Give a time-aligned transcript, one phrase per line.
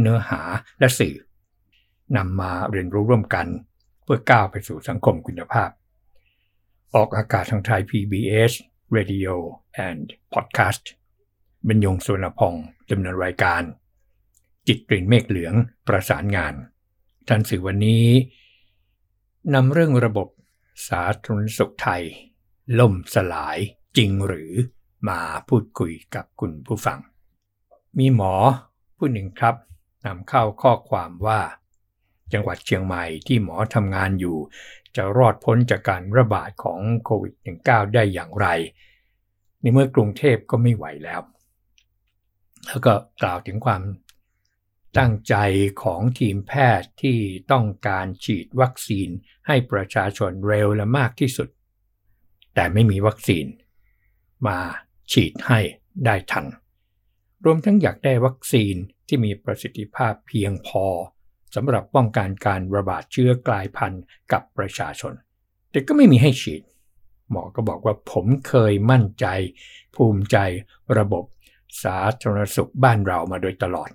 [0.00, 0.40] เนื้อหา
[0.78, 1.16] และสื่อ
[2.16, 3.46] นำมาเรียนรู้ร่วมกัน
[4.04, 5.70] เพื่อก้าวไปสู่สังคมคุณภาพ
[6.94, 8.52] ออกอากาศทางไทย PBS
[8.96, 9.34] Radio
[9.88, 10.84] and Podcast
[11.68, 13.62] บรรยงสุวรรพงศ์ดำเนินรายการ
[14.66, 15.54] จิตกลิ่นเมฆเหลือง
[15.86, 16.54] ประสานงาน
[17.28, 18.06] ทันสื่อวันนี้
[19.54, 20.28] นำเรื่องระบบ
[20.88, 22.02] สาธารณสุขไทย
[22.78, 23.58] ล่มสลาย
[23.96, 24.52] จริงหรือ
[25.08, 26.98] มาพูดคุยกับคุณผู้ฟัง
[27.98, 28.32] มีหมอ
[28.96, 29.54] ผู้หนึ่งครับ
[30.06, 31.40] นำเข้าข้อความว่า
[32.32, 34.38] จังหวัดเชียงใหม่ที่หมอทำงานอยู่
[34.96, 38.46] จะรอดพ้นจากการระบาดของโควิด -19 ได้อย่างไร
[39.60, 41.20] ในเมื่อกรุงเทพก็ไม่ไหวแล้ว
[42.66, 43.82] แล้วก็กล่าวถึงความ
[44.98, 45.34] ตั้งใจ
[45.82, 47.18] ของทีมแพทย์ที่
[47.52, 49.08] ต้องการฉีดวัคซีน
[49.46, 51.48] ให้ประชาชนเร็วและมากที่สุด
[52.54, 53.46] แต่ไม่มีวัคซีน
[54.46, 54.58] มา
[55.12, 55.60] ฉีดให้
[56.04, 56.46] ได้ทัน
[57.44, 58.74] รวมทั้งอยากได้วัคซีน
[59.14, 60.86] ที่มีประสิทธิภาพเพียงพอ
[61.54, 65.12] สำหรับป้องกันการระบาดเชื้อกลายพันธุ์กับประชาชน
[65.70, 66.62] แต่ก็ไม่มีให้ฉีด
[67.30, 69.26] หมอก็บอกว่าผมเคยมั่นใจ
[69.96, 70.36] ภูมิใจ
[70.98, 71.24] ระบบ
[71.82, 73.90] สาธารณสุขบ้านเรามาโดยตลอด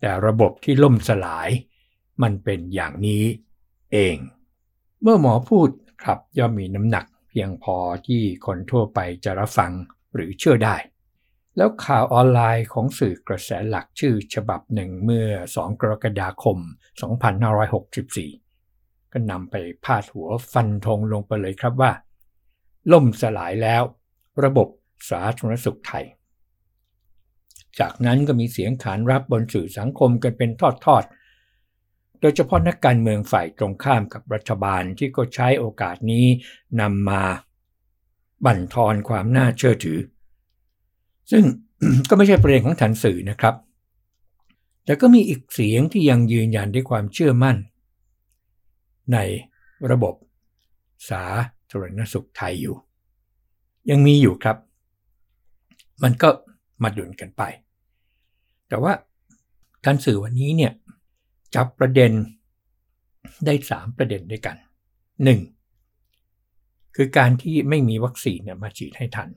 [0.00, 1.48] แต่ระบบที่ล่มสลาย
[2.22, 3.24] มันเป็นอย่างนี้
[3.92, 4.16] เอง
[5.02, 5.68] เมื่อหมอพูด
[6.02, 9.72] ครับย่อมมีน้ำหนักเพียงพอที่คนทั่วไปจะรับฟัง
[10.14, 10.76] หรือเชื่อได้
[11.56, 16.58] แล้วข่าวออนไลน์ของสื่อกระแสหลักชื่อฉบับหนึ่งเมื่อ 2 กรกฎาคม
[17.84, 21.92] 2564 ก็นำไปพาดหัวฟันธงลงไปเลยครับว่า
[22.92, 23.82] ล่มสลายแล้ว
[24.44, 24.68] ระบบ
[25.10, 26.04] สาธารณสุขไทย
[27.78, 36.26] จากนั้นก็มีเสียงขานรับบนสื่อสังคมกันเป็นทอดๆ โดยเฉพาะนักการเมืองฝ่ายตรงข้ามกับรัฐบาลที่ก็ใช้โอกาสนี้
[36.80, 37.22] นำมา
[38.44, 39.98] บั่นทอนความน่าเชื่อถือ
[41.30, 41.44] ซึ่ง
[42.08, 43.54] ก็ไม่ใช่ประเด็นของฐานสื่อนะครับ
[44.84, 47.56] แต่ก็มีอีกเสียงที่ยังยืนยันด้วยความเชื่อมั่น
[49.12, 49.18] ใน
[49.90, 50.14] ระบบ
[51.10, 51.24] สา
[51.70, 52.76] ธารณสุขไทยอยู่
[53.90, 54.56] ยังมีอยู่ครับ
[56.02, 56.28] มันก็
[56.82, 57.42] มาดุนกันไป
[58.68, 58.92] แต่ว่า
[59.86, 60.72] การสื่อวันนี้เนี่ย
[61.54, 62.12] จับประเด็น
[63.46, 64.56] ได้สามประเด็นด้วยกัน
[65.24, 65.40] หนึ่ง
[66.96, 69.28] คือการที่ไม่มีวัคซีนเนี่ยมาฉีดให้ทัน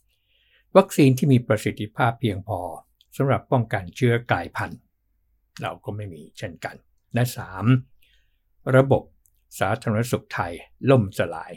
[0.00, 0.76] 2.
[0.76, 2.60] วัคซีนที่มีประสิทธิภาพเพียงพอ
[3.16, 4.80] สำหรับป้องกันเชื้อกลายพันธุ์
[5.60, 6.76] เราก็ไม่มีเช่นกัน
[7.14, 7.24] และ
[7.98, 8.76] 3.
[8.76, 9.02] ระบบ
[9.58, 10.52] สาธารณสุขไทย
[10.90, 11.52] ล่มสลาย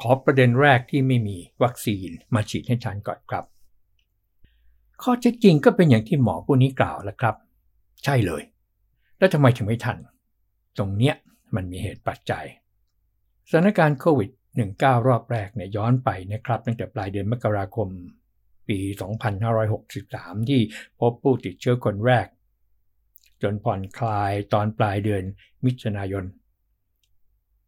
[0.00, 3.44] ขอประเด็นแรกที่ไม่มีวัคซีนมาฉีดให้ทันก่อนครับ
[5.02, 7.36] ข้อเท็จจริงก็เป็นอย่างที่หมอผู้นี้กล่าวแล้วครับ
[8.04, 8.42] ใช่เลย
[9.18, 9.96] แล้วทำไมถึงไม่ทัน
[10.76, 11.14] ตรงเนี้ย
[11.54, 12.44] มันมีเหตุปัจจัย
[13.48, 14.30] สถานการณ์โควิด
[14.62, 17.88] 19 รอบแรกเนี่ยย้อนไปนะครับตั้งแต่ปลายเดือนมกราคม
[18.68, 18.78] ปี
[19.64, 20.60] 2563 ที่
[21.00, 22.26] พบผู้ติดเชื้อคนแรก
[23.42, 25.22] จนผ่อนคลายตอนปลายเดือน
[25.64, 26.24] มิถุนายน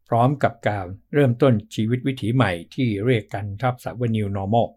[0.09, 4.69] พร้อมกับการเริ่มต้นชีวิตวิถีใหม่ที่เรียกกันทับศัพท์ว่า New Normal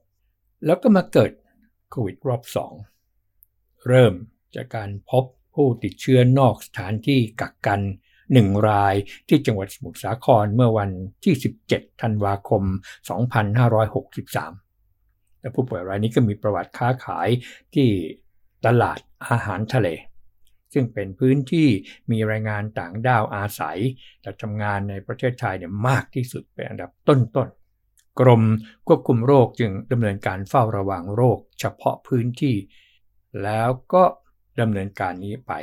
[0.65, 1.31] แล้วก็มาเกิด
[1.89, 2.43] โควิดรอบ
[3.13, 4.13] 2 เริ่ม
[4.55, 7.81] จากการพบผู้ติดเชื้อนอกสถานที่กักกัน
[8.37, 8.95] 1 ราย
[9.27, 10.89] ที่จังหวัดสมุทรสาครเมื่อวัน
[11.23, 11.35] ที่
[11.67, 12.63] 17 ธันวาคม
[13.61, 17.29] 2563 และผู้ป่วยรายนี้ก็มีประวัติค้าขาย
[17.73, 17.89] ที่
[18.65, 19.87] ตลาดอาหารทะเล
[20.73, 21.67] ซึ่งเป็นพื้นที่
[22.11, 23.79] มีแรงงานต่างด้าวอาศัย
[24.21, 28.43] และทำงานในประเทศไทยเนี่ยมากที่สุดเป็นอันดับต้นๆกรม
[28.87, 32.55] ควบคุมโรคจึงดำเนินการเฝ้าระวังโรคเฉพาะพื้นที่
[33.43, 34.03] แล้วก็
[34.59, 35.53] ดำเนินการนี้ไป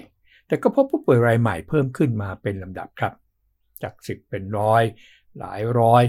[0.46, 3.12] แต่ก็พบผู้ป่วยรายใหม่เพิ่มขึ้นมาเป็นลำดับครับ
[3.82, 4.82] จาก 10 เป็นร้อย
[5.38, 6.02] หลายร้อย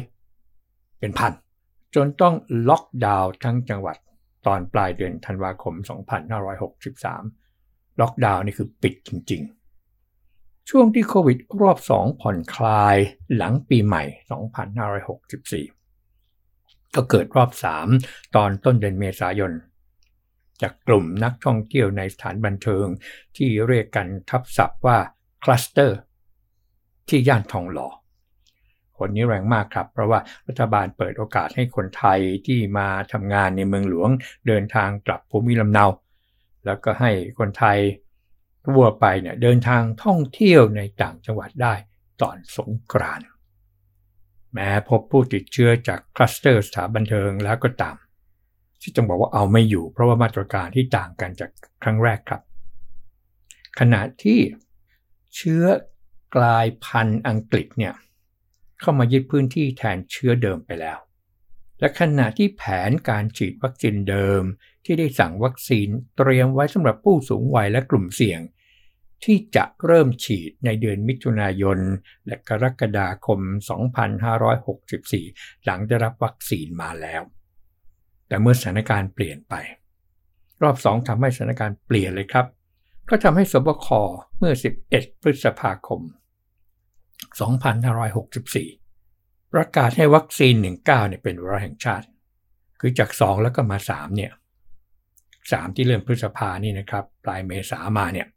[1.00, 1.34] เป็นพัน
[1.96, 2.36] จนต้อง
[2.70, 3.98] ล็อกดาวน์ทั้งจังหวัด
[4.48, 5.74] ตอนปลายเดือนธันวาคม
[7.28, 9.42] 2563 ล็อกดาวน์นี่คือปิดจริง
[10.06, 12.98] ๆ ช่วงที่โควิดรอบ 2 ผ่อนคลาย
[13.36, 14.04] หลังปีใหม่
[15.70, 17.50] 2564 ก็เกิดรอบ
[17.94, 19.52] 3 ตอนต้นเดือนเมษายน
[20.62, 22.88] จากกลุ่มนักท่องเที่ยวในสถานบันเทิง
[23.38, 24.98] ที่เรียกกันทับศัพท์ว่า
[25.44, 25.98] คลัสเตอร์
[27.10, 27.90] ที่ย่านทองหล่อ
[28.98, 34.10] หนนี้แรงมากครับ เพราะว่ารัฐบาลเปิดโอกาสให้คนไทยที่มาทำงานในเมืองหลวง
[34.48, 35.86] เดินทางกลับภูมิลำเนา
[36.66, 37.80] แล้วก็ให้คนไทย
[38.68, 41.74] ทั่วไปเนี่ยเดินทางท่องเที่ยวในต่างจังหวัดได้
[42.22, 43.28] ตอนสงกรานต์
[44.54, 47.96] แม้พบผู้ติดเชื้อจากคลัสเตอร์สถานบันเทิงแล้วก็ตาม
[48.82, 51.52] ที่ต้องบอกว่าเอาไม่อยู่ เพราะว่ามาตรการที่ต่างกันจาก
[51.84, 52.42] ครั้งแรกครับ
[53.80, 54.40] ขณะที่
[55.36, 55.64] เชื้อ
[56.36, 57.94] กลายพันธุ์อังกฤษเนี่ย
[58.80, 60.98] เข้ามายึดพื้นที่แทนเชื้อเดิมไปแล้ว
[61.80, 64.44] และขณะที่แผนการฉีดวัคซีนเดิม
[64.86, 65.88] ที่ได้สั่งวัคซีน
[66.18, 68.42] เตรียมไว้สำหรับผู้สูงวัยและกลุ่มเสี่ยง
[69.24, 71.80] ที่จะเริ่มฉีดในเดือนมิถุนายน
[72.28, 73.40] และกรกฎาคม
[74.68, 77.22] 2564 หลังได้รับวัคซีนมาแล้ว
[78.28, 79.54] แต่เมื่อสถานการณ์เปลี่ยนไป
[80.62, 82.46] รอบสองทำให้สถานการณ์เปลี่ยนเลยครับ
[83.10, 83.88] ก็ทำให้สบค
[84.38, 84.54] เมื่อ
[84.88, 86.02] 11 พฤษภาคม
[87.78, 92.08] 2564 ประกาศให้วัคซีน 19เนี่ยเป็นวาระแห่งชาติ
[92.80, 94.32] คือจาก 2 แล้วก็มา 3 เนี่ย
[95.04, 98.28] 3 ที่เริ่มพฤษภานี่นะครับ ปลายเมษามาเนี่ย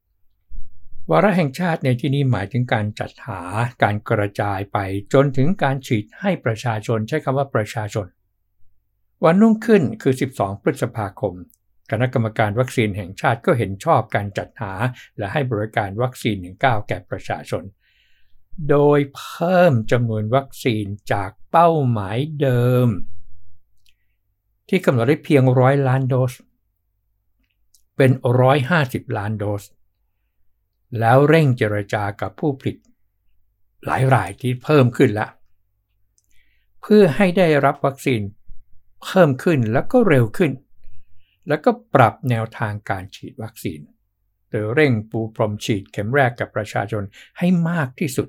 [1.11, 3.41] วาระแห่งชาติในที่นี้หมายถึงการจัดหา
[3.83, 4.79] การกระจายไป
[5.13, 8.07] จนถึงการฉีดให้ประชาชนใช้คำว่าประชาชน
[9.25, 11.35] วันนุ่งขึ้นคือ 12 พฤษภาคม
[11.91, 14.73] คณะกรรมการวัคซีนแห่งชาติก็เห็นชอบการจัดหา
[15.19, 17.63] และให้บริการวัคซีน 19 แก่ประชาชน
[18.71, 22.89] โดยเพิ่มจำนวนวัคซีนจากเป้าหมายเดิม
[24.69, 26.33] ที่กำหนดได้เพียงร้อยล้านโดส
[27.97, 28.11] เป็น
[28.65, 29.63] 150 ล้านโดส
[30.99, 32.77] แล้วเร่งเจรจากับผู้ผลิต
[33.85, 35.27] หลายรายที่เพิ่มขึ้นละ
[36.83, 38.21] เพื่อให้ได้รับวัคซีน
[39.05, 40.53] เพิ่มขึ้นแล้วก็เร็วขึ้น
[41.49, 43.81] แล้วก็ปรับแนวทางการฉีดวัคซีน
[44.51, 47.03] โดยเร่งปูพรมฉีดเข็มแรกกับประชาชน
[47.39, 48.29] ให้มากที่สุด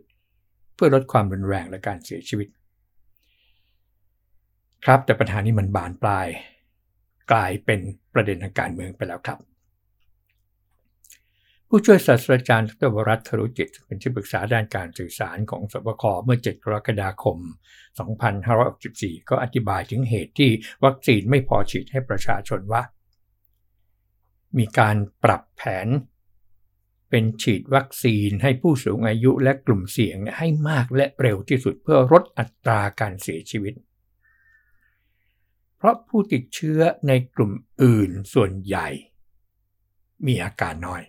[0.76, 2.48] เพื่อลดความรุนแรงและการเสียชีวิต
[4.86, 6.28] ครับแต่ปัญหานี้มันบานปลาย
[7.32, 7.80] กลายเป็น
[8.14, 9.40] ประเด็นทางการเมืองไปแล้วครับ
[11.74, 17.38] ผู้ช่วยศาสตราจารย์ดรวรัตน์ครุจิต เป็นที่ปรึกษาด้านการสื่อสารของสบคเมื่อ 7 กรกฎาคม
[18.54, 20.52] 2564 ก็อธิบายถึงเหตุที่
[20.86, 22.84] วัคซีนไม่พอฉีดให้ประชาชนว่า
[24.58, 25.88] มีการปรับแผน
[27.10, 33.74] เป็นฉีดวัคซีนให้ผู้สูงอายุและกลุ่มเสี่ยงให้มากและเร็วที่สุดเพื่อลดอัตราการเสียชีวิต
[35.78, 37.52] เพราะผู้ติดเชื้อในกลุ่ม
[37.84, 38.88] อื่นส่วนใหญ่
[40.26, 41.04] มีอาการน้อย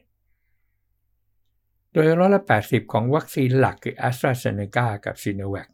[1.92, 5.32] โดยร้อยละ80 ของวัคซีนหลักคือ a s t r a z เซ e c a กับ s i
[5.40, 5.68] n o v a c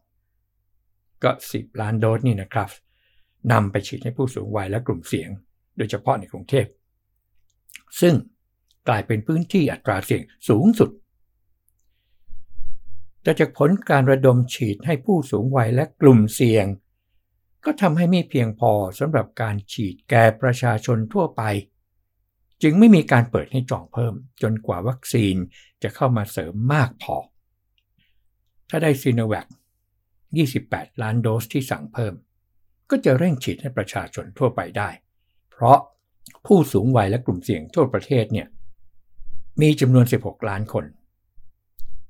[1.24, 2.70] ก็ 10 ล้านโดสนี่นะครับ
[3.52, 5.30] นำไปฉีดให้ผู้สูงวัยและกลุ่มเสี่ยง
[5.76, 6.66] โดยเฉพาะในกรุงเทพ
[8.00, 8.14] ซึ่ง
[8.88, 10.90] กลายเป็นพื้นที่อัตราเสี่ยงสูงสุด
[13.22, 16.66] แต่จากผลการระดมฉีดให้ผู้สูงวัยและกลุ่มเสี่ยง
[17.64, 21.42] ก็ทำให้ไม่เพียงพอสำหรับการฉีดแก่ประชาชนทั่วไป
[22.62, 25.36] จึงไม่มีการเปิดให้จองเพิ่มจนกว่าวัคซีน
[25.82, 27.16] จะเข้ามาเสริมมากพอ
[28.68, 29.46] ถ้าได้ซีโนแวค
[30.24, 32.14] 28 ล้านโดสที่สั่งเพิ่ม
[32.90, 34.90] ก็จะเร่งฉีดให้ประชาชนทั่วไปได้
[35.50, 35.78] เพราะ
[36.46, 38.46] ผู้สูงวัยและกลุ่มเสี่ยงทั่วประเทศเนี่ย
[39.60, 40.84] มีจำนวน 16 ล้านคน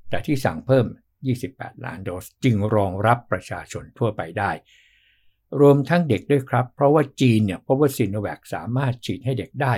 [0.09, 0.85] แต่ที่สั่งเพิ่ม
[1.35, 4.51] 28 ล้านโดสจึงรองรับประชาชนทั่วไปได้
[5.59, 9.73] รวมทั้งเด็กด้วยครับ เพราะว่าจีนเนี่ยพบว่าซีโนแวคสามารถฉีดให้เด็กได้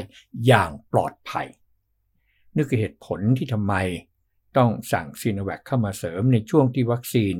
[0.46, 1.48] อย่างปลอดภัย
[2.56, 3.74] นี่คือเหตุผลที่ทำไม
[4.58, 7.36] ต้องสั่งซีโนแวคเข้ามาเสริมในช่วงที่วัคซีน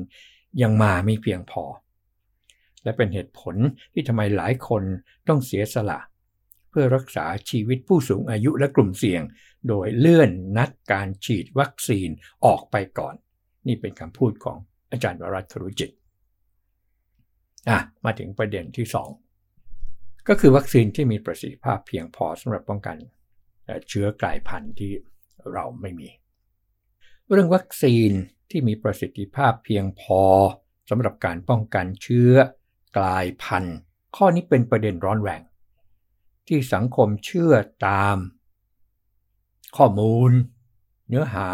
[0.62, 1.64] ยังมาไม่เพียงพอ
[2.84, 3.54] และเป็นเหตุผล
[3.92, 4.82] ที่ทำไมหลายคน
[5.28, 6.00] ต้องเสียสละ
[6.70, 9.22] เพื่อรักษาชีวิตผู้สูงอายุและกลุ่มเสี่ยง
[9.68, 12.08] โดยเลื่อนนัดการฉีดวัคซีน
[12.44, 13.14] ออกไปก่อน
[13.66, 14.58] นี่เป็นคำพูดของ
[14.90, 15.90] อาจารย์วรัตน์รุจิต
[17.68, 18.86] อะมาถึงประเด็นที่
[19.56, 22.96] 2 ก็คือวัคซีนที่มีประสิทธิภาพเพียงพอสำหรับป้องกัน
[23.88, 24.92] เชื้อกลายพันธุ์ที่
[25.52, 26.08] เราไม่มี
[27.30, 28.10] เรื่องวัคซีน
[28.50, 30.22] ที่มีประสิทธิภาพเพียงพอ
[30.90, 32.32] สำหรับการป้องกันเชื้อ
[32.96, 33.76] กลายพันธุ์
[34.16, 35.42] ข้อนี้เป็นประเด็นร้อนแรง
[36.48, 37.52] ที่สังคมเชื่อ
[37.86, 38.16] ตาม
[39.76, 40.30] ข้อมูล
[41.08, 41.48] เนื้อหา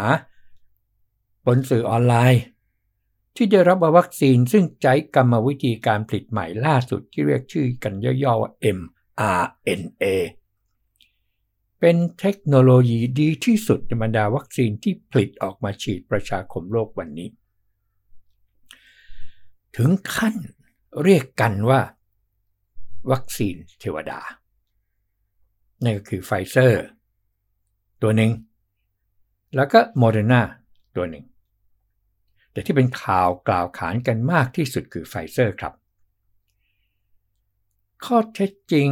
[1.45, 2.43] บนสื่อออนไลน์
[3.35, 10.05] ที่ได้รับวัคซีนซึ่งใช้กรรมวิธีการผลิตใหม่ล่าสุดที่เรียกชื่อกันย่อๆว่า mRNA
[11.79, 17.29] เป็นเทคโนโลยีดีที่สุดในบรรดาวัคซีนที่ผลิตออกมาฉีดประชาคมโลกวันนี้
[19.75, 20.35] ถึงขั้น
[21.03, 21.81] เรียกกันว่า
[23.11, 24.19] วัคซีนเทวดา
[25.83, 26.83] นั่นก็คือไฟเซอร์
[28.01, 28.31] ตัวหนึ่ง
[29.55, 30.41] แล้วก็โมเดอร์นา
[30.95, 31.25] ตัวหนึ่ง
[32.51, 35.73] แต่ที่เป็นข่าวกล่าวขานกันมากที่สุดคือไฟเซอร์ครับ
[38.05, 38.89] ข้อเท็จจริง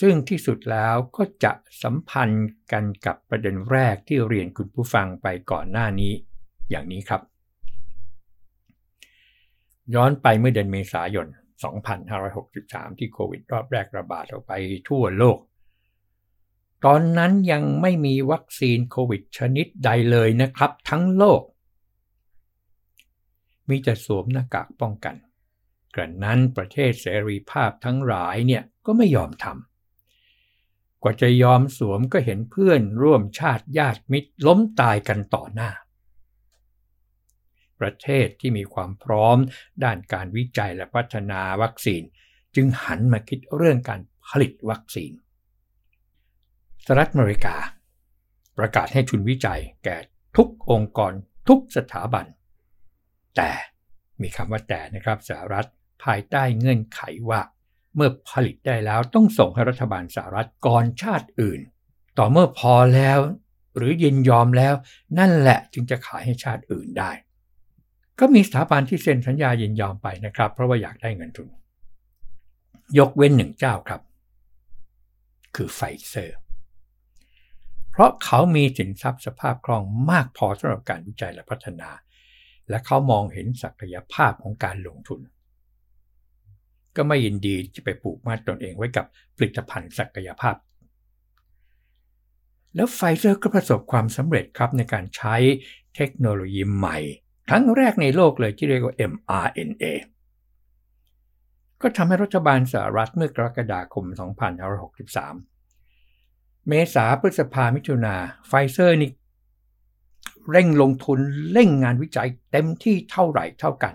[0.00, 1.52] ซึ่งที่สุดแล้วก็จะ
[1.82, 6.12] สัมพันธ์กันกับประเด็นแรกที่เรียนคุณผู้ฟังไปก่อนหน้านี้
[6.70, 7.22] อย่างนี้ครับ
[9.94, 11.26] ย้อนไปเมื่อเดือนเมษายน
[12.12, 14.52] 2563 ที่โควิดรอบแรกระบาดออกไป
[14.88, 15.38] ทั่วโลก
[16.84, 21.42] ตอนนั้นยังไม่มีวัคซีนโควิดชนิดใดเลยนะครับทั้งโลก
[23.68, 25.14] มีแต่สวมหน้ากากป้องกัน
[25.94, 29.67] กระนั้นประเทศเสรีภาพทั้งหลายเนี่ยก็ไม่ยอมทำ
[31.02, 35.70] กว่าจะยอมสวมก็เห็นเพื่อนร่วมชาติญาติมิตรล้มตายกันต่อหน้า
[37.80, 39.36] ประเทศที่มีความพร้อม
[39.84, 42.02] ด้านการวิจัยและพัฒนาวัคซีน
[42.54, 45.12] จึงหันมาคิดเรื่องการผลิตวัคซีน
[46.84, 47.56] สหรัฐอเมริกา
[48.58, 49.96] ประกาศให้ทุนวิจัยแก่
[50.36, 51.12] ทุกองค์กร
[51.48, 52.26] ทุกสถาบัน
[53.36, 53.50] แต่
[54.22, 55.68] มีคำว่าแต่นะครับสหรัฐ
[56.04, 57.00] ภายใต้เงื่อนไข
[57.30, 57.40] ว่า
[57.94, 61.60] เมื่อผลิตได้แล้วต้องส่งให้รัฐบาลสหรัฐก่อนชาติอื่น
[62.18, 63.18] ต่อเมื่อพอแล้ว
[63.76, 64.74] หรือยินยอมแล้ว
[65.18, 67.10] นั่นแหละจึงจะขายให้ชาติอื่นได้
[68.18, 71.48] ก็มีสถาบันที่เซ็นสัญญายินยอมไปนะครับ เพราะว่าอยากได้เงินทุน
[72.98, 74.00] ยกเว้นหนึ่งเจ้าครับ
[75.56, 76.38] คือไฟเซอร์
[77.90, 81.90] เพราะเขามีสินทรัพย์สภาพคล่องมากพอสำหรับการวิจัยและพัฒนา
[82.68, 85.20] และเขามองเห็นศักยภาพของการลงทุน
[86.98, 90.56] ก็ไม่ยินดีจะไปปลูกมาตนเองไว้กับผลิตภัณฑ์ศักยภาพ
[92.74, 95.36] แล้วไฟเซอร์ก็ประสบความสำเร็จครับในการใช้
[95.96, 96.98] เทคโนโลยีใหม่
[97.48, 99.84] ครั้งแรกในโลกเลยที่เรียกว่า mRNA
[101.82, 104.04] ก็ทำให้รัฐบาลสหรัฐเมื่อกรกฎาคม
[105.72, 108.14] 2563 เมษาพฤษภามิถุนา
[108.46, 109.10] ไฟเซอร์นี่
[110.50, 111.18] เร่งลงทุน
[111.52, 113.94] เร่งงานวิจัยเต็มที่เท่าไหร่เท่ากัน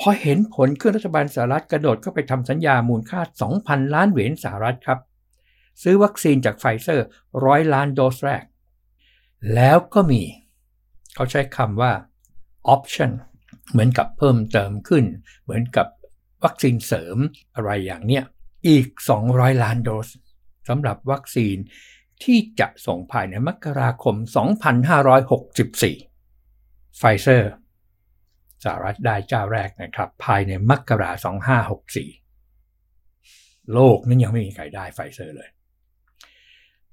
[0.00, 3.20] พอเห็นผลขึ้นรัฐบาลสหรัฐกระโดดเข้าไปทำสัญญามูลค่า
[3.56, 4.98] 2,000 ล้านเหรียญสหรัฐครับ
[5.82, 7.06] ซื้อวัคซีนจากไฟเซอร์
[7.44, 8.44] ร้อยล้านโดสแรก
[9.54, 10.22] แล้วก็มี
[11.14, 11.92] เขาใช้คำว่า
[12.74, 13.12] option
[13.70, 15.04] เหมือนกับเพิ่มเติมขึ้น
[15.42, 15.86] เหมือนกับ
[16.44, 17.16] วัคซีนเสริม
[17.54, 18.24] อะไรอย่างเนี้ย
[18.68, 18.86] อีก
[19.26, 20.08] 200 ล้านโดส
[20.68, 21.56] สำหรับวัคซีน
[22.22, 24.16] ที่จะส่งภายในมกราคม
[26.16, 27.50] 2564 ไฟเซอร์
[28.64, 31.36] สหรัฐได้เจ้าแรกนะครับ ภายในมกราคม
[32.34, 35.50] 2564โลกนั้นยังไม่มีใครได้ไฟเซอร์เลย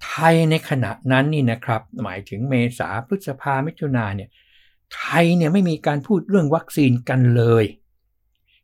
[0.04, 4.30] ไทยในขณะนั้นนี่นะครับ หมายถึงเมษาพฤษภามิถุนาเนี่ย
[4.96, 7.66] ไทยเนี่ยไม่มีการพูดเรื่องวัคซีนกันเลย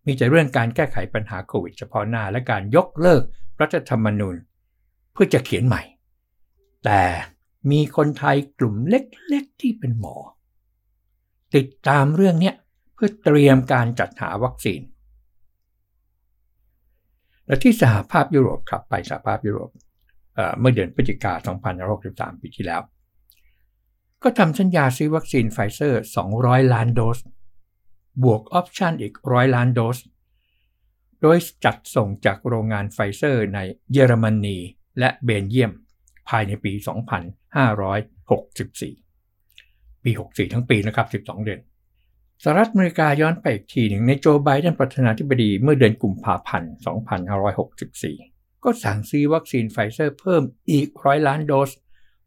[0.05, 3.23] มีแต่เรื่องการแก้ไขปัญหาโควิดเฉพาะหน้า และการยกเลิก
[3.61, 4.35] รัฐธรรมนูญ
[5.13, 5.81] เพื่อจะเขียนใหม่
[6.85, 7.03] แต่
[7.71, 10.15] มีคนไทยกลุ่มเล็กๆที่เป็นหมอ
[11.55, 12.55] ติดตามเรื่องเนี้ย
[12.95, 14.81] เพื่อเตรียมการจัดหาวัคซีน
[17.45, 19.69] และที่สหภาพยุโรปครับไปสหภาพยุโรป
[20.59, 21.33] เมื่อเดือนพฤศจิกา
[21.87, 22.81] 2563 ปีที่แล้ว
[24.23, 26.01] ก็ทำสัญญาซื้อวัคซีนไฟเซอร์
[26.35, 27.17] 200 ล้านโดส
[28.23, 29.97] บวกออปชันอีก 100 ล้านโดส
[31.21, 33.59] โดยจัดส่งจากโรงงานไฟเซอร์ใน
[33.91, 34.57] เยอรมนี
[34.99, 35.71] และเบลเยียม
[36.29, 36.83] ภายในปี 2564
[40.03, 41.59] ปี 64 ทั้งปีนะครับ 12 เดือน
[42.43, 46.71] สหรัฐอเมริกาย้อนไปอีกทีหนึ่งนายโจไบเดนประธานาธิบดีเมื่อเดือนกุมภาพันธ์
[47.67, 51.71] 2564 ก็สั่งซื้อวัคซีนไฟเซอร์เพิ่มอีกร้อยล้านโดส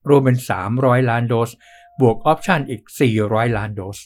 [0.08, 0.38] รวมเป็น
[0.74, 1.50] 300 ล้านโดส
[2.00, 2.82] บวกออปชันอีก
[3.20, 3.98] 400 ล้านโดส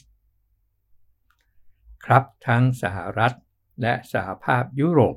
[2.05, 3.33] ครับทั้งสหรัฐ
[3.81, 5.15] และสหภาพยุโรป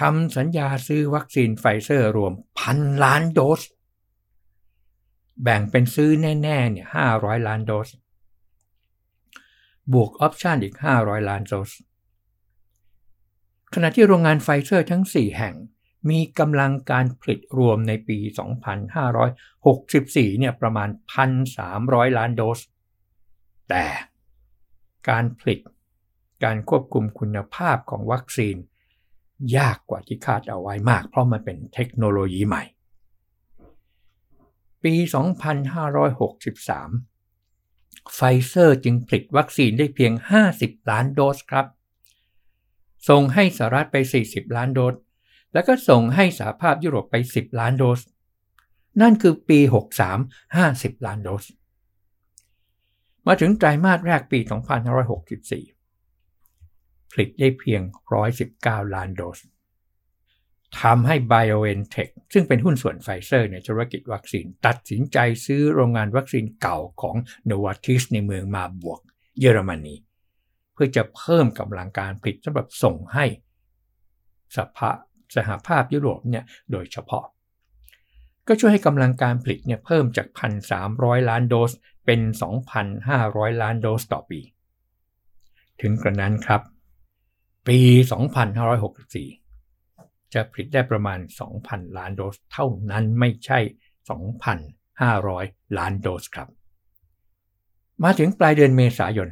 [0.00, 3.60] ทำสัญญาซื้อวัคซีนไฟเซอร์รวมพันล้านโดส
[5.42, 7.88] แบ่งเป็นซื้อแน่ ๆ เนี่ย 500 ล้านโดส
[9.92, 11.70] บวกออปชันอีก 500 ล้านโดส
[13.74, 15.54] ขณะที่โรงงานไฟเซอร์ทั้ง 4 แห่ง
[16.10, 18.18] มีกำลังการผลิตรวมในปี
[19.54, 20.88] 2564 เนี่ยประมาณ
[21.52, 22.60] 1,300 ล้านโดส
[23.70, 23.84] แต่
[25.08, 25.60] การผลิต
[26.44, 28.56] การควบคุมคุณภาพของวัคซีน
[29.56, 32.62] ยากกว่าที่คาดเอาไว้มาก เพราะมันเป็นเทคโนโลยีใหม่
[34.84, 35.16] ปี 2563
[38.14, 40.12] ไฟเซอร์จึงผลิตวัคซีนได้เพียง
[40.52, 41.66] 50 ล้านโดสครับ
[43.08, 43.96] ส่งให้สหรัฐไป
[44.26, 44.94] 40 ล้านโดส
[45.52, 48.00] แล้วก็ส่งให้สหภาพยุโรปไป 10 ล้านโดส
[49.00, 49.58] นั่นคือปี
[50.12, 51.44] 63 50 ล้านโดส
[53.26, 54.38] มาถึงไตรมาสแรกปี
[55.74, 57.82] 2564 ผลิตได้เพียง
[58.38, 59.38] 119 ล้านโดส
[60.82, 67.16] ทำให้ BioNTech ซึ่งเป็นหุ้นส่วนไฟเซอร์ในธุรกิจวัคซีน ตัดสินใจซื้อโรงงานวัคซีนเก่าของ
[67.50, 69.00] Novartis ในเมืองมาบวก
[69.40, 69.94] เยอรมนี
[70.72, 73.24] เพื่อจะเพิ่มกำลังการผลิตสำหรับส่งให้
[74.56, 74.96] สภาส
[75.36, 77.24] สหภาพยุโรปเนี่ยโดยเฉพาะ
[78.48, 80.26] ก็ช่วยให้กำลังการผลิตเนี่ยเพิ่มจาก
[80.78, 81.72] 1,300 ล้านโดส
[82.06, 82.20] เป็น
[82.90, 84.40] 2,500 ล้านโดสต่อปี
[85.80, 86.60] ถึงกระนั้นครับ
[87.68, 87.78] ปี
[88.62, 89.43] 2564
[90.34, 91.18] จะผลิตได้ประมาณ
[91.58, 93.58] 2,000 ล้านโดสเท่านั้นไม่ใช่
[94.48, 96.48] 2,500 ล้านโดสครับ
[98.04, 99.28] มาถึงปลายเดือนเมษายน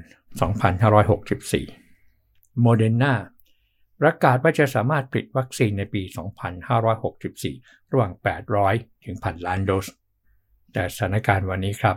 [0.88, 3.14] 2564 โมเดอร์นา
[4.00, 6.02] ประกาศว่าจะสามารถผลิตวัคซีนในปี
[6.76, 8.12] 2564 ระหว่าง
[8.58, 9.86] 800 ถึงพันล้านโดส
[10.72, 11.96] แต่สถานการณ์วันนี้ครับ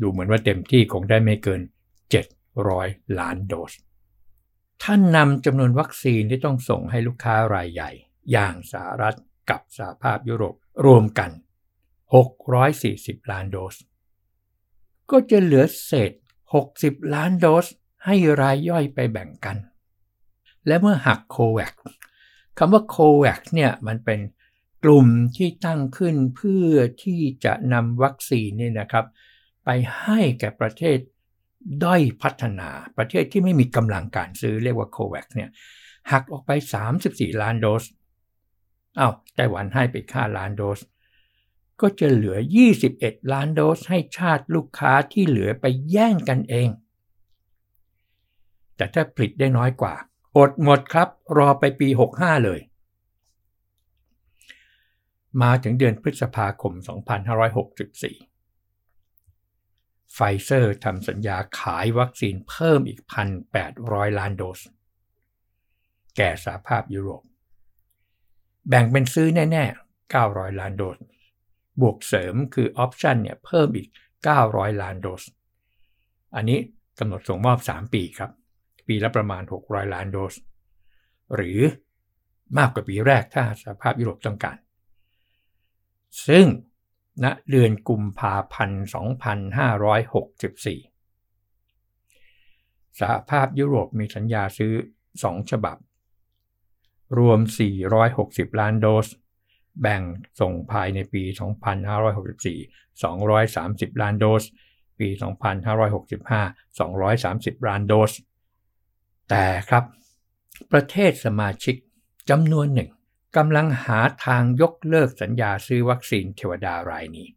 [0.00, 1.60] ดูเหมือนว่าเต็มที่คงได้ไม่เกิน
[2.40, 3.72] 700 ล้านโดส
[4.84, 7.90] ถ้านำจำนวนวัคซีนที่ต้องส่งให้ลูกค้ารายใหญ่
[8.32, 9.16] อย่างสหรัฐ
[9.50, 10.54] กับสหภาพยุโรป
[10.86, 11.30] รวมกัน
[12.50, 13.76] 640 ล้านโดส
[15.10, 16.12] ก็จะเหลือเศษ
[16.62, 17.66] 60 ล้านโดส
[18.04, 19.56] ให้รายย่อยไปแบ่งกัน
[20.66, 21.74] และเมื่อหักโควัค
[22.58, 24.20] คำว่าโควัคเนี่ยมันเป็น
[24.84, 25.06] กลุ่ม
[25.36, 29.06] ที่ตั้งขึ้นเพื่อที่จะนำวัคซีนนี่นะครับ
[29.64, 29.68] ไป
[30.00, 30.98] ให้แก่ประเทศ
[31.84, 35.50] ด้อยพัฒนาประเทศที่ไม่มีกำลังการซื้อเรียกว่าโควัคเนี่ย
[36.12, 36.50] หักออกไป
[36.96, 37.84] 34 ล้านโดส
[38.98, 40.80] อา้าวไต้หวันให้ไปค่าล้านโดส
[41.80, 42.36] ก็จะเหลือ
[42.84, 46.68] 21 ล้านโดสให้ชาติลูกค้าที่เหลือไปแย่งกันเอง
[48.76, 49.94] แต่ถ้าผลิตได้น้อยกว่า
[50.36, 52.60] อดหมดครับรอไปปี 65 เลย
[55.42, 56.72] มาถึงเดือนพฤษภาคม
[57.48, 58.27] 2564
[60.14, 63.00] ไฟเซอร์ทำสัญญาขายวัคซีนเพิ่มอีก
[63.58, 64.60] 1,800 ล้านโดส
[66.16, 67.22] แก่สหภาพยุโรป
[68.68, 70.98] แบ่งเป็นซื้อแน่ ๆ 900 ล้านโดส
[71.80, 73.88] บวกเสริมคือออปชันเนี่ยเพิ่มอีก
[74.34, 75.22] 900 ล้านโดส
[76.36, 76.58] อันนี้
[76.98, 78.30] กำหนดส่งมอบ 3 ปีครับ
[78.86, 80.34] ปีละประมาณ 600 ล้านโดส
[81.34, 81.58] หรือ
[82.58, 84.56] มากกว่าปีแรกถ้าสหภาพยุโรปต้องการ
[86.26, 86.46] ซึ่ง
[87.24, 88.94] ณเดือนกุมภาพันธ์ 2564
[93.00, 94.72] สหภาพยุโรปมีสัญญาซื้อ
[95.12, 95.76] 2 ฉบับ
[97.18, 97.40] รวม
[97.98, 99.08] 460 ล้านโดส
[99.80, 100.02] แบ่ง
[100.40, 101.22] ส่งภายในปี
[102.02, 104.42] 2564 230 ล้านโดส
[104.98, 105.08] ปี
[105.98, 106.78] 2565
[107.58, 108.12] 230 ล้านโดส
[109.30, 109.84] แต่ครับ
[110.72, 111.74] ประเทศสมาชิก
[112.30, 112.88] จำนวนหนึ่ง
[113.36, 117.28] กำลังหาทางยกเลิกสัญญาซื้อวัคซีนเทวดารายนี้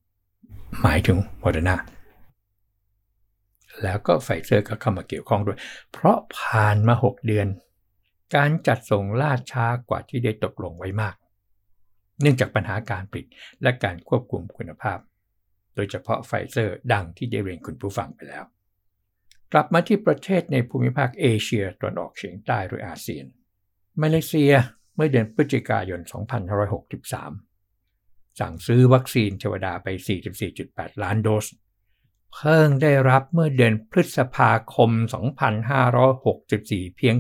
[0.82, 1.75] หมายถึงโมเดอร์นา
[3.84, 5.58] แล้วก็ไฟเซอร์ก็เข้ามาเกี่ยวข้องด้วย
[5.91, 7.47] เพราะผ่านมา 6 เดือน
[8.36, 11.15] การจัดส่งล่าช้ากว่าที่ได้ตกลงไว้มาก
[12.21, 13.25] เนื่องจากปัญหาการผลิต
[13.63, 14.99] และการควบคุมคุณภาพ
[15.75, 18.43] โดยเฉพาะไฟเซอร์ดังที่ได้เรียนคุณผู้ฟังไปแล้ว
[19.54, 23.25] กลับมาที่ประเทศในภูมิภาคเอเชียตะวันออกเฉียงใต้หรืออาเซียน
[24.01, 24.54] มาเลเซีย
[24.95, 25.99] เมื่อเดือนพฤศจิกายน
[26.80, 29.88] 2563 สั่งซื้อวัคซีนเทวดาไป
[30.45, 31.45] 44.8 ล้านโดส
[32.34, 34.89] เพิ่งได้รับเมื่อเดือนพฤษภาคม
[36.34, 37.15] 2564 เพียง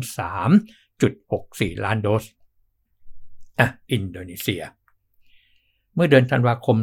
[0.69, 2.23] 3.64 ล้านโดส
[3.59, 4.63] อะ อินโดนีเซีย
[5.93, 6.77] เมื่อเดือนธันวาคม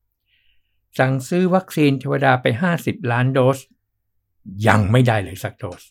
[0.00, 2.46] 2563 สั่งซื้อวัคซีนเทวดาไป
[2.80, 3.58] 50 ล้านโดส
[4.68, 5.82] ยังไม่ได้เลยสักโดส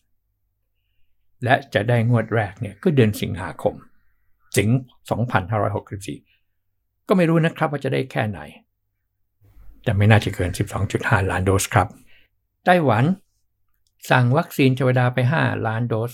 [1.43, 3.75] และจะได้งวดแรกเนี่ยก็เดือนสิงหาคม
[4.57, 4.69] สิง
[6.29, 8.39] 2564 ก็ไม่รู้นะครับว่าจะได้แค่ไหน
[9.83, 10.51] แต่ไม่น่าจะเกิน
[10.89, 11.87] 12.5 ล้านโดสครับ
[12.65, 13.03] ไต้หวัน
[14.09, 16.11] สั่งวัคซีนเวดาไป 5 ล้านโดส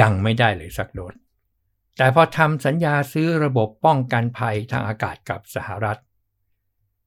[0.00, 1.14] ยังไม่ได้เลยสักโดส
[1.96, 6.00] แต่พอทำสัญญาซื้อระบบป้องกันภัยทางอากาศกับสหรัฐ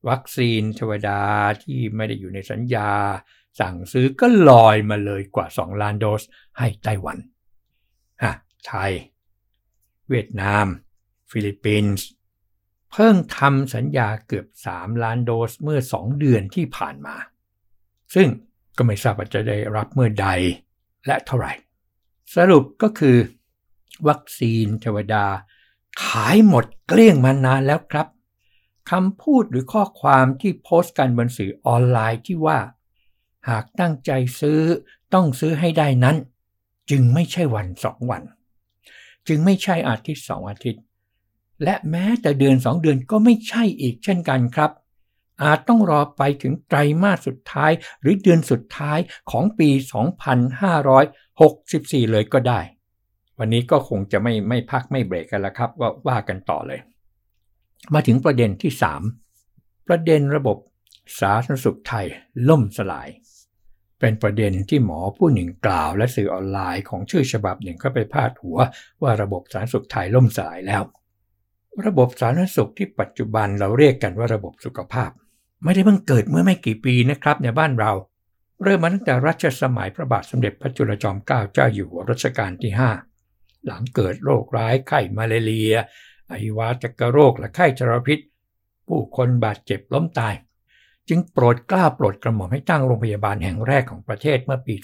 [0.09, 1.21] วัคซีนเวดา
[1.63, 2.89] ที่ไม่ได้อยู่ในสัญญา
[3.59, 6.23] สั่งซื้อก็ลอยมาเลยกว่า 2 ล้านโดส
[6.57, 7.17] ให้ไต้หวัน
[8.23, 8.33] ฮะ
[8.67, 8.91] ไทย
[10.09, 10.65] เวียดนาม
[11.31, 12.05] ฟิลิปปินส์
[12.91, 17.15] เพิ่งทำสัญญาเกือบ 3 ล้านโดสเมื่อ 2 เดือนที่ผ่านมา
[18.15, 18.27] ซึ่ง
[18.77, 20.27] ก็ไม่ทราบว่าจะได้รับเมื่อใด
[21.05, 21.53] และเท่าไหร่
[22.35, 23.17] สรุปก็คือ
[24.07, 25.25] วัคซีนเทวดา
[26.05, 28.07] ขายหมดเกลี้ยงมานานแล้วครับ
[28.91, 32.57] คำพูดหรือข้อความที่โพสต์กันบนสื่อออนไลน์ที่ว่า
[33.49, 34.61] หากตั้งใจซื้อ
[35.13, 36.17] ต้องซื้อให้ได้นั้น
[36.89, 38.23] จึงไม่ใช่วันสองวัน
[39.27, 40.83] จึงไม่ใช่อาทิตย์สองอาทิตย์
[41.63, 44.71] และแม้แต่เดือนสองเดือนก็ไม่ใช่อีกเช่นกันครับ
[45.43, 47.71] อาจต้องรอไปถึงไตรมาสสุดท้าย
[48.01, 48.99] หรือเดือนสุดท้าย
[49.31, 49.69] ของปี
[51.09, 52.59] 2564 เลยก็ได้
[53.39, 56.79] วันนี้ก็คงจะไม่ไม่พักไม่เบรกกันแล้วครับว่าว่ากันต่อเลย
[57.93, 58.71] มาถึงประเด็นที่
[59.29, 60.57] 3 ประเด็นระบบ
[61.19, 62.05] สาธารณสุขไทย
[62.49, 63.09] ล่มสลาย
[63.99, 68.57] เป็นประเด็นที่หมอผู้หนึ่งกล่าวและสื่อออนไลน์ของชื่อฉบับหนึ่งก็ไปพาดหัว
[69.01, 70.83] ว่าระบบสาธารณสุขไทยล่มสลายแล้ว
[71.85, 75.09] ระบบสาธารณสุขที่ปัจจุบันเราเรียกกันว่าระบบสุขภาพ
[75.63, 77.91] ไม่ได้เพิ่งเกิดเมื่อไม่กี่ปีนะครับในบ้านเรา
[78.63, 82.71] เริ่มมาตั้งแต่รัชสมัยพระบาทสมเด็จพระจุลจอมเกล้าเจ้าอยู่หัวรัชกาลที่
[83.17, 85.73] 5 หลังเกิดโรคร้ายไข้มาเลเรีย
[86.29, 88.19] อหิวาตกโรคและไข้จรพิษ
[88.87, 90.33] ผู้คนบาดเจ็บล้มตาย
[91.09, 94.75] จึงโปรดกล้าโปรดกระหม่อมให้ตั้งโรงพยาบาลแห่งแรกของประเทศเมื่อปี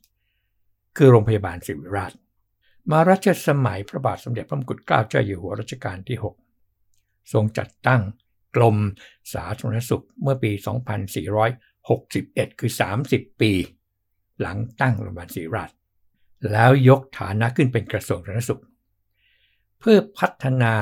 [0.00, 2.12] 2431 คือโรงพยาบาลศิริราช
[2.90, 6.18] มารัชสมัยพระบาทสมเด็จพระมงกุฎเกล้าเจ้าอยู่หัวรัชกาลที่
[6.74, 8.02] 6 ทรงจัดตั้ง
[8.56, 8.76] กรม
[9.34, 10.52] สาธารณสุขเมื่อปี
[11.74, 12.70] 2461 คือ
[13.06, 13.52] 30 ปี
[14.40, 15.70] หลังตั้งโรงพยาบาลศิริราช
[16.52, 18.62] แล้วยกฐานะขึ้นเป็นกระทรวงสาธารณสุข
[19.80, 20.74] เพื่อพัฒนา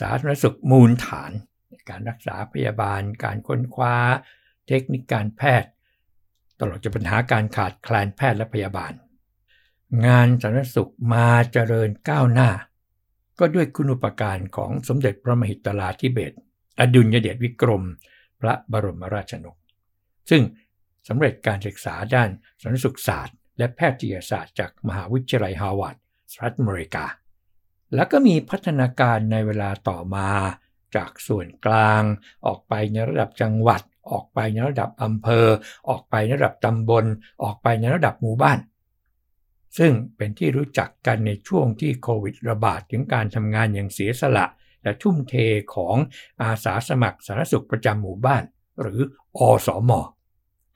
[0.00, 1.32] สาธารณสุขมูลฐาน
[1.88, 3.96] การรักษาพยาบาล การค้นคว้า
[4.68, 5.70] เทคนิคการแพทย์
[6.60, 8.92] ตลอดจนปัญหาการขาดแคลนแพทย์และพยาบาล
[10.06, 12.50] งานสาธารณสุขมาเจริญก้าวหน้า
[13.38, 16.32] ก็ด้วยคุณอุปการของสมเด็จพระมหิตลาธิเบศ
[16.80, 17.84] อดุลยเดชวิกรม
[18.40, 19.56] พระบรมราชนก
[20.30, 20.42] ซึ่ง
[21.08, 22.28] สำเร็จการศึกษาด้าน
[22.60, 25.96] สาธารณสุขศาสตร์ และแพทยศาสตร์จากมหาวิทยาลัยฮาวาด
[26.32, 27.04] สหรัฐอเมริกา
[27.94, 30.28] แล้วก็มีพัฒนาการในเวลาต่อมา
[30.96, 32.02] จากส่วนกลาง
[32.46, 35.46] ออกไปในระดับจังหวัด ออกไปในระดับอำเภอ
[35.88, 37.04] ออกไปในระดับตำบล
[37.44, 38.58] ออกไปในระดับหมู่บ้าน
[39.78, 44.46] ซึ่งเป็นที่รู้จักกันในช่วงที่โควิดระบาดถึงการทำงานอย่างเสียสละ
[44.82, 45.34] และทุ่มเท
[45.74, 45.96] ของ
[46.42, 48.42] อาสาสมัครสาธารณสุขประจำหมู่บ้าน
[48.80, 49.00] หรือ
[49.36, 50.00] อสอมอ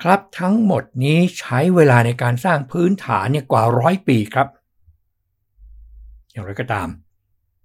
[0.02, 4.48] ครับทั้งหมดนี้ใช้เวลาในการสร้างพื้นฐานเนี่ยกว่าร้อยปีครับ
[6.30, 6.88] อย่างไรก็ตาม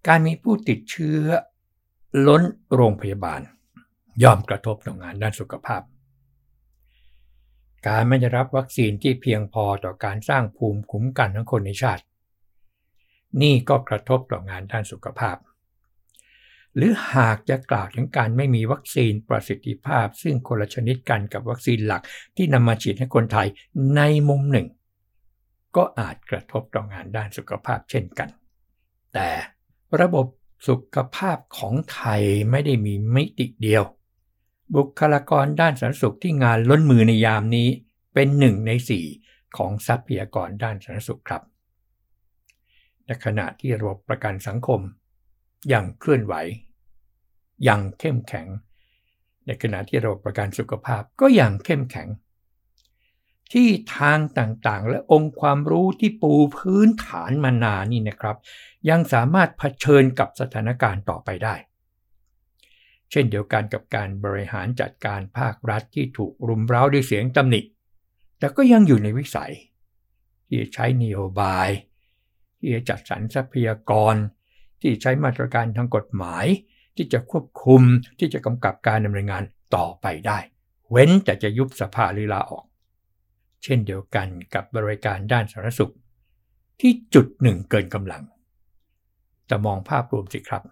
[0.07, 1.21] การมีผู้ติดเชื้อ
[2.28, 2.43] ล้น
[2.76, 3.41] โรงพยาบาล
[4.24, 5.82] ย่อมกระทบต่องานด้านสุขภาพ
[7.88, 12.04] การไม่ได้รับวัคซีนที่เพียงพอต่อการสร้างภูมิคุ้มกันของคนในชาติ
[13.41, 15.38] นี่ก็กระทบต่องานด้านสุขภาพ
[16.76, 22.02] หรือหากจะกล่าวถึงการไม่มีวัคซีนประสิทธิภาพ ซึ่งคนละชนิดกันกับวัคซีนหลัก
[22.38, 23.47] ที่นำมาฉีดให้คนไทย
[23.95, 24.67] ในมุมหนึ่ง
[25.76, 28.30] ก็อาจกระทบต่องานด้านสุขภาพเช่นกัน
[29.13, 29.30] แต่
[30.02, 30.26] ระบบ
[30.67, 32.21] สุขภาพของไทย
[32.52, 33.84] ไม่ได้มีมิติเดียว
[34.76, 37.67] บุคลากรด้านสาธารณสุขที่งานล้นมือในยามนี้
[38.13, 39.06] เป็นหนึ่งในสี่
[39.58, 41.41] ของทรัพยากรด้านสาธารณสุขครับ
[43.06, 44.82] ในขณะที่ระบบประกันสังคม
[45.74, 46.34] ยังเคลื่อนไหว
[47.67, 48.47] ยังเข้มแข็ง
[49.45, 52.08] ในขณะที่ระบบประกันสุขภาพก็ยังเข้มแข็ง
[53.51, 58.37] ที่ทางต่างๆ และองค์ความรู้ที่ปูพื้นฐานมานานนี่นะครับ
[58.89, 61.55] ยังสามารถเผชิญกับสถานการณ์ต่อไปได้
[63.11, 67.61] เช่นเดียวกันกับการบริหารจัดการภาครัฐที่ถูกรุมเร้าด้วยเสียงตำหนิ
[68.39, 69.53] แต่ก็ยังอยู่ในวิสัย
[70.47, 71.67] ที่จะใช้นโยบาย
[72.59, 74.15] ที่จะจัดสรรทรัพยากร
[74.81, 76.45] ที่ใช้มาตรการทางกฎหมาย
[76.95, 77.81] ที่จะควบคุม
[78.19, 79.43] ที่จะกำกับการดำเนินงาน
[79.75, 80.39] ต่อไปได้
[80.89, 82.65] เว้นแต่จะยุบสภาหรือลาออก
[83.63, 85.93] เช่นเดียวกันกับบริการด้านสาธารณสุข
[86.80, 88.24] ที่จุดหนึ่งเกินกำลัง
[89.47, 90.63] แต่มองภาพรวมสิครับ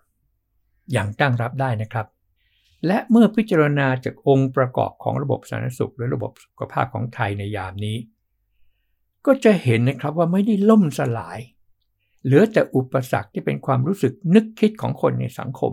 [0.91, 2.07] อย่างตั้งรับได้นะครับ
[2.87, 7.97] และเมื่อพิจารณาจากองค์ประกอบของระบบสาธารณสุขและระบบสุขภาพของไทยในยามนี้
[9.25, 11.39] ก็จะเห็นนะครับว่าไม่ได้ล่มสลาย
[12.23, 15.71] เหลือแต่อุปสรรคที่เป็นความรู้สึกนึกคิดของคนในสังคม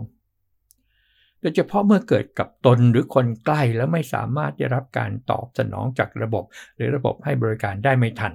[1.47, 6.43] ยเฉพาะเมื่อเกิดกับตนหรือคนใกล้แล้วไม่สามารถได้รับการตอบสนองจากระบบ
[6.75, 8.33] หรือระบบให้บริการได้ไม่ทัน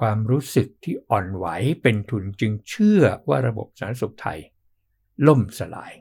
[0.00, 1.46] ความรู้สึกที่อ่อนไหว
[1.82, 4.38] เป็นทุนจึงเชื่อว่าระบบสาธารณสุขไทย
[5.26, 5.92] ล่มสลาย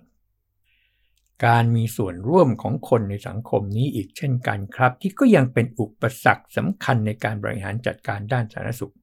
[1.45, 8.93] การมีส่วนร่วมของคนในสังคมนี้อีกเช่นกันครับ ที่ก็ยังเป็นอุปสรรคสำคัญในการบริหารจัดการด้านสาธารณสุข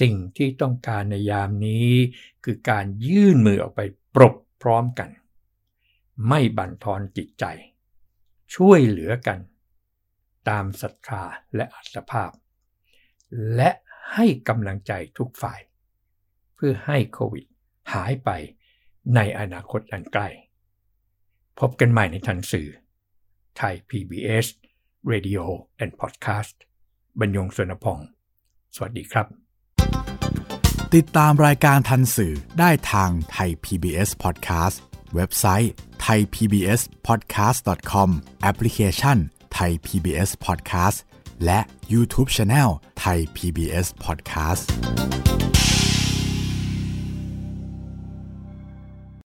[0.00, 1.90] สิ่งที่ต้องการในยามนี้
[2.44, 3.80] คือการยื่นมือออกไป
[4.14, 5.08] ปรบพร้อมกัน
[6.28, 7.44] ไม่บั่นทอนจิตใจ
[8.54, 9.38] ช่วยเหลือกัน
[10.48, 11.22] ตามศรัทธา
[11.54, 12.30] และอัตภาพ
[13.56, 13.70] และ
[14.14, 15.60] ให้กำลังใจทุกฝ่าย
[16.54, 17.46] เพื่อให้โควิด
[17.94, 18.30] หายไป
[19.14, 20.28] ในอนาคตอันใกล้
[21.58, 22.68] พบกันใหม่ในทันสื่อ
[23.56, 24.46] ไทย PBS
[25.12, 25.44] Radio
[25.82, 26.56] and Podcast
[27.20, 27.98] บรรยงสนพอง
[28.74, 29.26] สวัสดีครับ
[30.94, 35.72] ติดตามรายการทันสื่อได้ทางไทย PBS Podcast เว็บไซต์
[36.06, 38.10] thaipbspodcast.com
[38.42, 39.16] แอปพลิเคชัน
[39.58, 40.98] Thai PBS Podcast
[41.44, 41.60] และ
[41.92, 42.70] YouTube Channel
[43.02, 44.64] Thai PBS Podcast